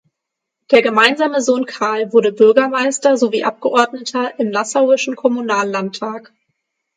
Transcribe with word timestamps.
Der 0.71 0.81
gemeinsame 0.81 1.43
Sohn 1.43 1.67
Karl 1.67 2.11
wurde 2.11 2.31
Bürgermeister 2.31 3.17
sowie 3.17 3.43
Abgeordneter 3.43 4.39
im 4.39 4.49
Nassauischen 4.49 5.15
Kommunallandtag. 5.15 6.33